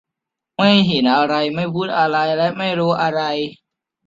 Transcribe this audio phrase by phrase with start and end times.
[0.57, 3.21] ไม่เห็นอะไร ไม่พูดอะไร และไม่รู้อะไร